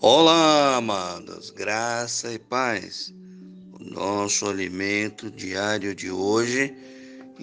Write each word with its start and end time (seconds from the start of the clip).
Olá, 0.00 0.76
amados, 0.76 1.50
graça 1.50 2.32
e 2.32 2.38
paz. 2.38 3.12
O 3.72 3.82
nosso 3.82 4.48
alimento 4.48 5.28
diário 5.28 5.92
de 5.92 6.08
hoje 6.08 6.72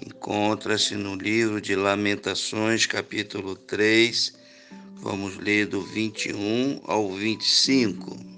encontra-se 0.06 0.94
no 0.94 1.16
livro 1.16 1.60
de 1.60 1.76
Lamentações, 1.76 2.86
capítulo 2.86 3.56
3. 3.56 4.32
Vamos 5.02 5.36
ler 5.36 5.66
do 5.66 5.82
21 5.82 6.80
ao 6.84 7.12
25. 7.12 8.35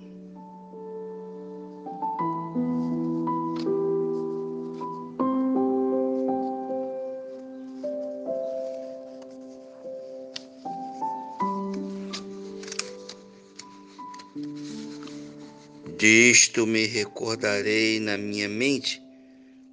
Disto 15.98 16.64
me 16.64 16.86
recordarei 16.86 17.98
na 17.98 18.16
minha 18.16 18.48
mente, 18.48 19.02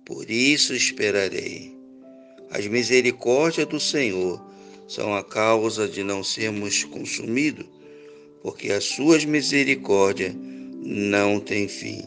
por 0.03 0.27
isso 0.27 0.73
esperarei. 0.73 1.77
As 2.49 2.65
misericórdias 2.65 3.67
do 3.67 3.79
Senhor 3.79 4.43
são 4.87 5.13
a 5.13 5.23
causa 5.23 5.87
de 5.87 6.01
não 6.01 6.23
sermos 6.23 6.83
consumidos, 6.83 7.67
porque 8.41 8.71
as 8.71 8.85
suas 8.85 9.23
misericórdias 9.23 10.33
não 10.81 11.39
têm 11.39 11.67
fim. 11.67 12.01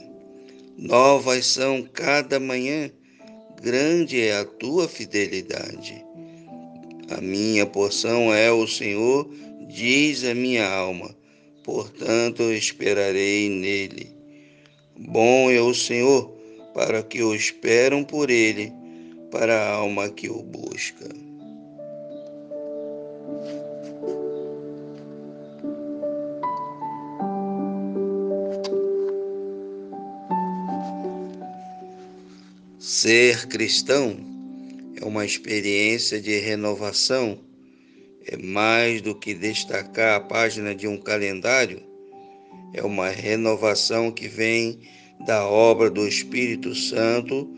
Novas 0.77 1.47
são 1.47 1.83
cada 1.83 2.41
manhã, 2.41 2.91
grande 3.63 4.21
é 4.21 4.37
a 4.37 4.45
tua 4.45 4.89
fidelidade. 4.89 6.05
A 7.09 7.21
minha 7.21 7.65
porção 7.67 8.35
é 8.35 8.51
o 8.51 8.67
Senhor, 8.67 9.31
diz 9.69 10.25
a 10.25 10.35
minha 10.35 10.69
alma 10.69 11.17
portanto 11.69 12.45
esperarei 12.45 13.47
nele. 13.51 14.11
Bom 14.99 15.51
é 15.51 15.61
o 15.61 15.75
Senhor 15.75 16.35
para 16.73 17.03
que 17.03 17.23
o 17.23 17.35
esperam 17.35 18.03
por 18.03 18.31
ele, 18.31 18.73
para 19.31 19.55
a 19.55 19.73
alma 19.75 20.09
que 20.09 20.31
o 20.31 20.43
busca. 20.43 21.07
Ser 32.79 33.47
cristão 33.47 34.17
é 34.99 35.05
uma 35.05 35.27
experiência 35.27 36.19
de 36.19 36.39
renovação 36.39 37.39
é 38.31 38.37
mais 38.37 39.01
do 39.01 39.15
que 39.15 39.33
destacar 39.33 40.17
a 40.17 40.21
página 40.21 40.75
de 40.75 40.87
um 40.87 40.99
calendário, 40.99 41.83
é 42.75 42.83
uma 42.83 43.09
renovação 43.09 44.11
que 44.11 44.29
vem 44.29 44.79
da 45.27 45.47
obra 45.47 45.89
do 45.89 46.07
Espírito 46.07 46.75
Santo 46.75 47.49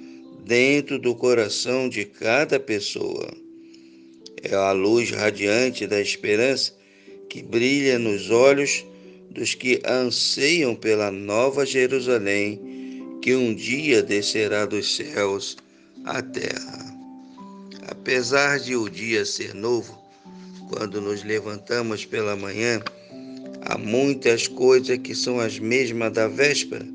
dentro 0.45 0.97
do 0.99 1.15
coração 1.15 1.89
de 1.89 2.05
cada 2.05 2.61
pessoa. 2.61 3.29
É 4.43 4.55
a 4.55 4.71
luz 4.71 5.11
radiante 5.11 5.87
da 5.87 6.01
esperança 6.01 6.73
que 7.29 7.43
brilha 7.43 7.99
nos 7.99 8.31
olhos 8.31 8.85
dos 9.29 9.55
que 9.55 9.83
anseiam 9.85 10.75
pela 10.75 11.11
nova 11.11 11.67
Jerusalém 11.67 13.19
que 13.21 13.35
um 13.35 13.55
dia 13.55 14.03
descerá 14.03 14.65
dos 14.65 14.97
céus 14.97 15.57
à 16.05 16.23
terra. 16.23 16.97
Apesar 17.89 18.59
de 18.59 18.77
o 18.77 18.89
dia 18.89 19.27
ser 19.27 19.55
novo, 19.55 20.00
quando 20.71 21.01
nos 21.01 21.25
levantamos 21.25 22.05
pela 22.05 22.37
manhã, 22.37 22.81
há 23.63 23.77
muitas 23.77 24.47
coisas 24.47 24.99
que 24.99 25.17
são 25.17 25.41
as 25.41 25.59
mesmas 25.59 26.13
da 26.13 26.29
véspera. 26.29 26.87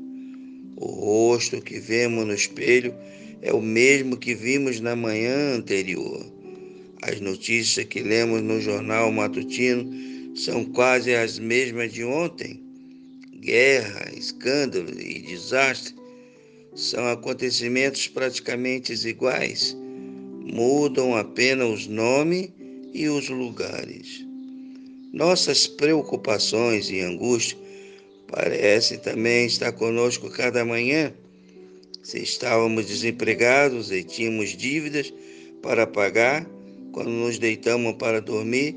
O 0.76 0.86
rosto 0.86 1.60
que 1.60 1.78
vemos 1.78 2.26
no 2.26 2.32
espelho 2.32 2.94
é 3.42 3.52
o 3.52 3.60
mesmo 3.60 4.16
que 4.16 4.34
vimos 4.34 4.80
na 4.80 4.96
manhã 4.96 5.54
anterior. 5.54 6.24
As 7.02 7.20
notícias 7.20 7.84
que 7.84 8.00
lemos 8.00 8.40
no 8.40 8.62
jornal 8.62 9.12
matutino 9.12 9.86
são 10.34 10.64
quase 10.64 11.14
as 11.14 11.38
mesmas 11.38 11.92
de 11.92 12.02
ontem. 12.02 12.62
Guerra, 13.40 14.10
escândalo 14.16 14.98
e 14.98 15.20
desastre 15.20 15.94
são 16.74 17.06
acontecimentos 17.08 18.08
praticamente 18.08 18.94
iguais. 19.06 19.76
Mudam 20.42 21.14
apenas 21.14 21.68
os 21.68 21.86
nomes 21.86 22.50
e 22.96 23.10
os 23.10 23.28
lugares. 23.28 24.24
Nossas 25.12 25.66
preocupações 25.66 26.88
e 26.90 27.00
angústias 27.00 27.60
parecem 28.26 28.98
também 28.98 29.46
estar 29.46 29.70
conosco 29.72 30.30
cada 30.30 30.64
manhã. 30.64 31.12
Se 32.02 32.18
estávamos 32.18 32.86
desempregados 32.86 33.92
e 33.92 34.02
tínhamos 34.02 34.56
dívidas 34.56 35.12
para 35.62 35.86
pagar, 35.86 36.48
quando 36.92 37.10
nos 37.10 37.38
deitamos 37.38 37.96
para 37.96 38.20
dormir, 38.20 38.74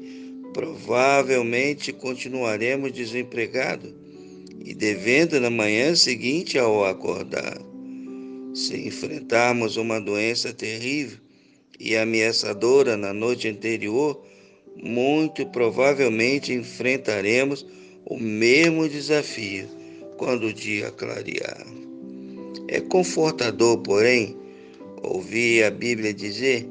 provavelmente 0.54 1.94
continuaremos 1.94 2.92
desempregados 2.92 3.94
e 4.66 4.74
devendo 4.74 5.40
na 5.40 5.50
manhã 5.50 5.96
seguinte 5.96 6.60
ao 6.60 6.84
acordar. 6.84 7.58
Se 8.54 8.76
enfrentarmos 8.86 9.78
uma 9.78 10.02
doença 10.02 10.52
terrível, 10.52 11.18
e 11.80 11.96
ameaçadora 11.96 12.98
na 12.98 13.14
noite 13.14 13.48
anterior, 13.48 14.22
muito 14.76 15.46
provavelmente 15.48 16.54
enfrentaremos 16.54 17.66
o 18.06 18.18
mesmo 18.18 18.88
desafio 18.88 19.68
quando 20.18 20.48
o 20.48 20.54
dia 20.54 20.92
clarear. 20.92 21.66
É 22.68 22.82
confortador, 22.82 23.78
porém, 23.80 24.36
ouvir 25.02 25.64
a 25.64 25.72
Bíblia 25.72 26.14
dizer 26.14 26.68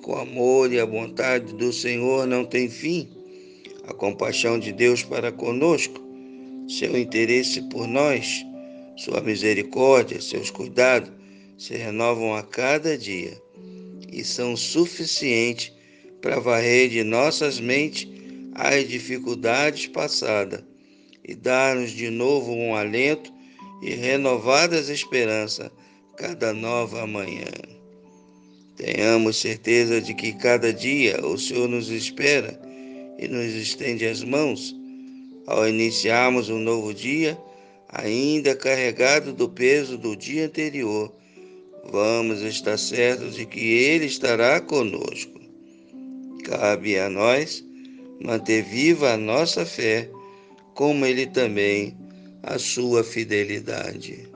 que 0.00 0.10
o 0.10 0.14
amor 0.16 0.72
e 0.72 0.78
a 0.78 0.86
vontade 0.86 1.52
do 1.54 1.72
Senhor 1.72 2.26
não 2.26 2.44
têm 2.44 2.68
fim, 2.68 3.08
a 3.86 3.92
compaixão 3.92 4.58
de 4.58 4.72
Deus 4.72 5.02
para 5.02 5.32
conosco, 5.32 6.00
seu 6.68 6.96
interesse 6.96 7.60
por 7.62 7.86
nós, 7.86 8.44
sua 8.96 9.20
misericórdia, 9.20 10.20
seus 10.20 10.50
cuidados 10.50 11.10
se 11.58 11.74
renovam 11.74 12.34
a 12.34 12.42
cada 12.42 12.96
dia 12.96 13.44
e 14.14 14.24
são 14.24 14.56
suficientes 14.56 15.72
para 16.22 16.38
varrer 16.38 16.88
de 16.88 17.02
nossas 17.02 17.58
mentes 17.58 18.08
as 18.54 18.88
dificuldades 18.88 19.88
passadas 19.88 20.62
e 21.26 21.34
dar-nos 21.34 21.90
de 21.90 22.08
novo 22.10 22.52
um 22.52 22.74
alento 22.74 23.32
e 23.82 23.90
renovadas 23.90 24.88
esperanças 24.88 25.68
cada 26.16 26.54
nova 26.54 27.04
manhã. 27.06 27.50
Tenhamos 28.76 29.36
certeza 29.36 30.00
de 30.00 30.14
que 30.14 30.32
cada 30.32 30.72
dia 30.72 31.20
o 31.26 31.36
Senhor 31.36 31.68
nos 31.68 31.88
espera 31.90 32.58
e 33.18 33.26
nos 33.26 33.52
estende 33.52 34.06
as 34.06 34.22
mãos 34.22 34.74
ao 35.46 35.68
iniciarmos 35.68 36.48
um 36.48 36.58
novo 36.58 36.94
dia, 36.94 37.36
ainda 37.88 38.54
carregado 38.54 39.32
do 39.32 39.48
peso 39.48 39.98
do 39.98 40.16
dia 40.16 40.46
anterior 40.46 41.12
vamos 41.90 42.42
estar 42.42 42.78
certos 42.78 43.34
de 43.34 43.46
que 43.46 43.60
Ele 43.60 44.06
estará 44.06 44.60
conosco. 44.60 45.40
Cabe 46.44 46.98
a 46.98 47.08
nós 47.08 47.64
manter 48.22 48.62
viva 48.64 49.12
a 49.12 49.16
nossa 49.16 49.64
fé, 49.64 50.10
como 50.74 51.06
Ele 51.06 51.26
também 51.26 51.96
a 52.42 52.58
sua 52.58 53.02
fidelidade. 53.02 54.28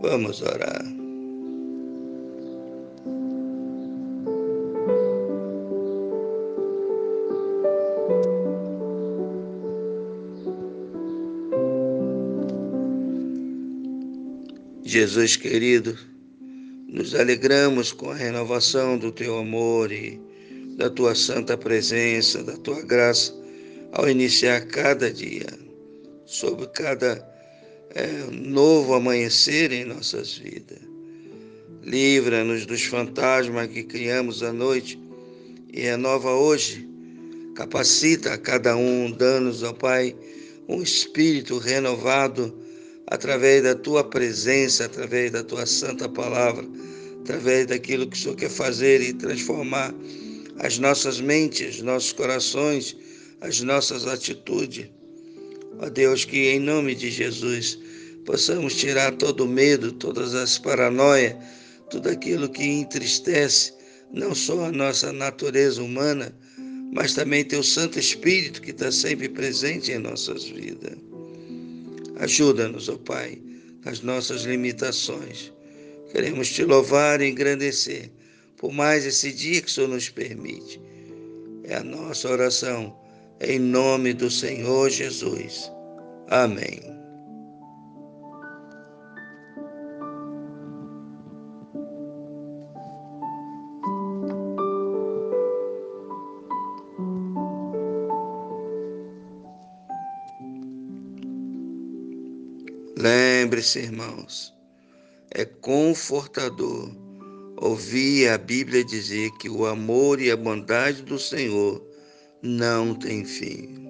Vamos 0.00 0.42
orar. 0.42 0.99
Jesus 14.90 15.36
querido, 15.36 15.96
nos 16.88 17.14
alegramos 17.14 17.92
com 17.92 18.10
a 18.10 18.14
renovação 18.16 18.98
do 18.98 19.12
teu 19.12 19.38
amor 19.38 19.92
e 19.92 20.20
da 20.76 20.90
tua 20.90 21.14
santa 21.14 21.56
presença, 21.56 22.42
da 22.42 22.56
tua 22.56 22.82
graça, 22.82 23.32
ao 23.92 24.10
iniciar 24.10 24.66
cada 24.66 25.08
dia, 25.08 25.46
sobre 26.26 26.66
cada 26.66 27.24
é, 27.94 28.08
novo 28.32 28.94
amanhecer 28.94 29.70
em 29.70 29.84
nossas 29.84 30.36
vidas. 30.36 30.80
Livra-nos 31.84 32.66
dos 32.66 32.82
fantasmas 32.82 33.68
que 33.68 33.84
criamos 33.84 34.42
à 34.42 34.52
noite 34.52 34.98
e 35.72 35.82
renova 35.82 36.32
hoje. 36.32 36.84
Capacita 37.54 38.32
a 38.32 38.38
cada 38.38 38.76
um, 38.76 39.08
dando-nos, 39.08 39.62
ó 39.62 39.72
Pai, 39.72 40.16
um 40.68 40.82
espírito 40.82 41.58
renovado 41.58 42.52
através 43.10 43.62
da 43.62 43.74
tua 43.74 44.04
presença, 44.04 44.84
através 44.84 45.32
da 45.32 45.42
tua 45.42 45.66
santa 45.66 46.08
palavra, 46.08 46.66
através 47.22 47.66
daquilo 47.66 48.06
que 48.06 48.16
o 48.16 48.20
Senhor 48.20 48.36
quer 48.36 48.50
fazer 48.50 49.02
e 49.02 49.12
transformar 49.12 49.92
as 50.58 50.78
nossas 50.78 51.20
mentes, 51.20 51.82
nossos 51.82 52.12
corações, 52.12 52.96
as 53.40 53.60
nossas 53.60 54.06
atitudes. 54.06 54.86
Ó 55.78 55.88
Deus, 55.88 56.24
que 56.24 56.50
em 56.50 56.60
nome 56.60 56.94
de 56.94 57.10
Jesus 57.10 57.78
possamos 58.24 58.76
tirar 58.76 59.12
todo 59.16 59.44
o 59.44 59.48
medo, 59.48 59.92
todas 59.92 60.34
as 60.34 60.58
paranoias, 60.58 61.34
tudo 61.90 62.08
aquilo 62.08 62.48
que 62.48 62.64
entristece 62.64 63.72
não 64.12 64.34
só 64.34 64.66
a 64.66 64.72
nossa 64.72 65.12
natureza 65.12 65.82
humana, 65.82 66.34
mas 66.92 67.14
também 67.14 67.44
teu 67.44 67.62
Santo 67.62 67.98
Espírito 67.98 68.60
que 68.60 68.70
está 68.70 68.90
sempre 68.90 69.28
presente 69.28 69.92
em 69.92 69.98
nossas 69.98 70.44
vidas. 70.44 71.09
Ajuda-nos, 72.20 72.90
ó 72.90 72.96
Pai, 72.98 73.40
nas 73.82 74.02
nossas 74.02 74.42
limitações. 74.42 75.50
Queremos 76.12 76.50
te 76.50 76.64
louvar 76.64 77.22
e 77.22 77.30
engrandecer 77.30 78.10
por 78.58 78.70
mais 78.70 79.06
esse 79.06 79.32
dia 79.32 79.62
que 79.62 79.68
o 79.68 79.70
Senhor 79.70 79.88
nos 79.88 80.10
permite. 80.10 80.78
É 81.64 81.76
a 81.76 81.82
nossa 81.82 82.28
oração, 82.28 82.94
em 83.40 83.58
nome 83.58 84.12
do 84.12 84.30
Senhor 84.30 84.90
Jesus. 84.90 85.72
Amém. 86.28 86.99
Lembre-se, 103.00 103.78
irmãos, 103.78 104.54
é 105.30 105.46
confortador 105.46 106.94
ouvir 107.56 108.28
a 108.28 108.36
Bíblia 108.36 108.84
dizer 108.84 109.30
que 109.38 109.48
o 109.48 109.64
amor 109.64 110.20
e 110.20 110.30
a 110.30 110.36
bondade 110.36 111.00
do 111.00 111.18
Senhor 111.18 111.82
não 112.42 112.94
têm 112.94 113.24
fim. 113.24 113.88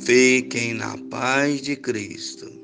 Fiquem 0.00 0.74
na 0.74 0.98
paz 1.08 1.62
de 1.62 1.76
Cristo. 1.76 2.57